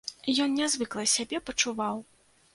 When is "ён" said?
0.45-0.55